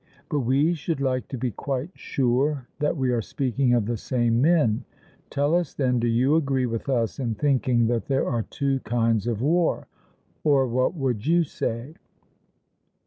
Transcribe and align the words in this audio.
But 0.29 0.39
we 0.39 0.73
should 0.73 0.99
like 0.99 1.27
to 1.27 1.37
be 1.37 1.51
quite 1.51 1.91
sure 1.93 2.67
that 2.79 2.97
we 2.97 3.11
are 3.11 3.21
speaking 3.21 3.75
of 3.75 3.85
the 3.85 3.97
same 3.97 4.41
men; 4.41 4.83
tell 5.29 5.53
us, 5.53 5.75
then, 5.75 5.99
do 5.99 6.07
you 6.07 6.35
agree 6.37 6.65
with 6.65 6.89
us 6.89 7.19
in 7.19 7.35
thinking 7.35 7.85
that 7.85 8.07
there 8.07 8.27
are 8.27 8.41
two 8.41 8.79
kinds 8.79 9.27
of 9.27 9.43
war; 9.43 9.85
or 10.43 10.65
what 10.65 10.95
would 10.95 11.27
you 11.27 11.43
say? 11.43 11.93